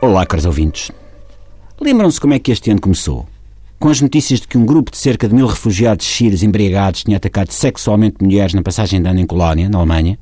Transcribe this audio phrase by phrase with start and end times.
[0.00, 0.92] Olá, caros ouvintes.
[1.80, 3.26] Lembram-se como é que este ano começou?
[3.80, 7.16] Com as notícias de que um grupo de cerca de mil refugiados sírios embriagados tinha
[7.16, 10.16] atacado sexualmente mulheres na passagem de ano em Colónia, na Alemanha?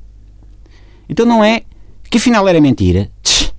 [1.07, 1.61] Então não é
[2.09, 3.07] que afinal era mentira?
[3.21, 3.51] Tch,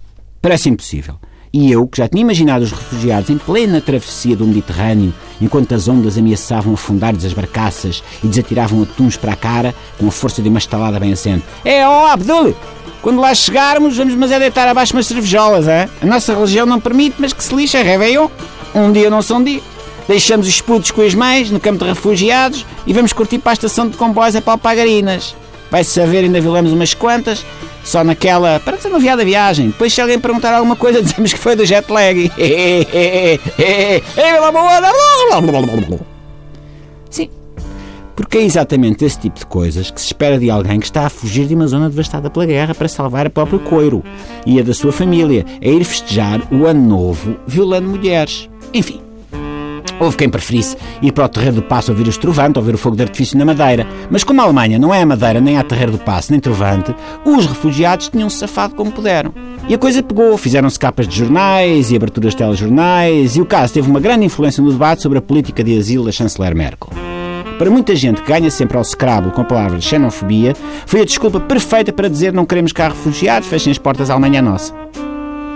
[0.43, 1.15] parece impossível.
[1.53, 5.87] E eu, que já tinha imaginado os refugiados em plena travessia do Mediterrâneo, enquanto as
[5.87, 10.49] ondas ameaçavam afundar-lhes as barcaças e desatiravam atuns para a cara, com a força de
[10.49, 11.45] uma estalada bem assente.
[11.65, 12.57] É, ó Abdul!
[13.03, 15.89] Quando lá chegarmos, vamos mas é deitar abaixo umas cervejolas, é?
[16.03, 18.29] A nossa religião não permite, mas que se lixa, Réveillon.
[18.75, 19.61] Um dia não são dia.
[20.07, 23.55] Deixamos os putos com as mães no campo de refugiados e vamos curtir para a
[23.55, 25.35] estação de comboios a Palpagarinas.
[25.71, 27.45] Vai-se saber, ainda violamos umas quantas,
[27.85, 28.59] só naquela.
[28.61, 29.67] para desanuviar da viagem.
[29.67, 32.33] Depois, se alguém perguntar alguma coisa, dizemos que foi do jet lag.
[37.11, 37.31] Sim,
[38.19, 41.09] porque é exatamente esse tipo de coisas que se espera de alguém que está a
[41.09, 44.03] fugir de uma zona devastada pela guerra para salvar a próprio coiro
[44.45, 48.51] e a da sua família, a ir festejar o ano novo violando mulheres.
[48.75, 49.01] Enfim.
[50.01, 52.79] Houve quem preferisse ir para o Terreiro do Passo ouvir os Trovante, ou ver o
[52.79, 53.87] fogo de artifício na Madeira.
[54.11, 56.93] Mas como a Alemanha não é a Madeira, nem a Terreiro do Passo, nem Trovante,
[57.25, 59.33] os refugiados tinham-se safado como puderam.
[59.69, 63.75] E a coisa pegou, fizeram-se capas de jornais e aberturas de telejornais, e o caso
[63.75, 67.08] teve uma grande influência no debate sobre a política de asilo da chanceler Merkel.
[67.59, 70.55] Para muita gente que ganha sempre ao Scrabble com a palavra xenofobia,
[70.87, 74.41] foi a desculpa perfeita para dizer não queremos cá refugiados, fechem as portas à Alemanha
[74.41, 74.73] nossa.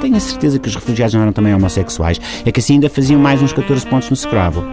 [0.01, 3.21] Tenho a certeza que os refugiados não eram também homossexuais, é que assim ainda faziam
[3.21, 4.65] mais uns 14 pontos no Scrabble.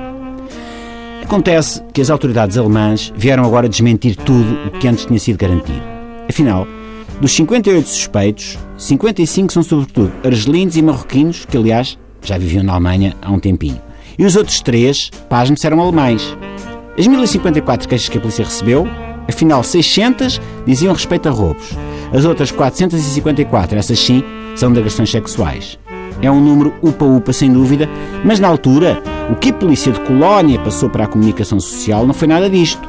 [1.23, 5.83] Acontece que as autoridades alemãs vieram agora desmentir tudo o que antes tinha sido garantido.
[6.27, 6.67] Afinal,
[7.21, 13.15] dos 58 suspeitos, 55 são sobretudo argelinos e marroquinos, que aliás já viviam na Alemanha
[13.21, 13.79] há um tempinho.
[14.17, 16.35] E os outros três, pasme eram alemães.
[16.99, 18.85] As 1054 queixas que a polícia recebeu,
[19.25, 21.71] afinal 600 diziam respeito a roubos.
[22.11, 24.21] As outras 454, essas sim,
[24.53, 25.79] são de agressões sexuais.
[26.21, 27.87] É um número upa-upa, sem dúvida,
[28.25, 29.01] mas na altura,
[29.31, 32.85] o que a polícia de Colónia passou para a comunicação social não foi nada disto.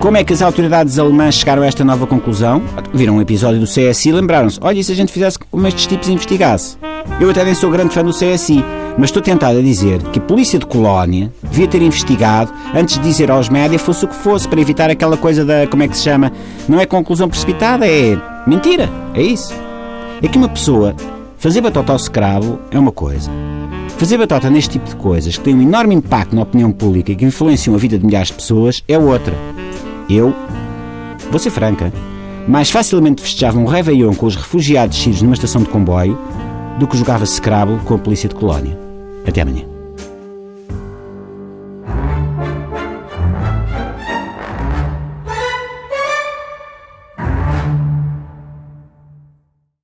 [0.00, 2.60] Como é que as autoridades alemãs chegaram a esta nova conclusão?
[2.92, 5.86] Viram um episódio do CSI e lembraram-se: olha, e se a gente fizesse como estes
[5.86, 6.76] tipos investigasse?
[7.20, 8.64] Eu até nem sou grande fã do CSI,
[8.98, 13.02] mas estou tentado a dizer que a polícia de Colónia devia ter investigado antes de
[13.02, 15.66] dizer aos médias fosse o que fosse, para evitar aquela coisa da.
[15.66, 16.32] como é que se chama?
[16.68, 18.16] Não é conclusão precipitada, é
[18.46, 18.88] mentira.
[19.14, 19.52] É isso.
[20.22, 20.94] É que uma pessoa
[21.38, 23.30] fazer batota ao escravo é uma coisa.
[23.96, 27.16] Fazer batota neste tipo de coisas que tem um enorme impacto na opinião pública e
[27.16, 29.34] que influenciam a vida de milhares de pessoas é outra.
[30.08, 30.34] Eu,
[31.30, 31.92] vou ser franca,
[32.48, 36.18] mais facilmente festejava um Réveillon com os refugiados sírios numa estação de comboio
[36.78, 38.78] do que jogava Scrabble com a polícia de Colónia.
[39.26, 39.79] Até amanhã.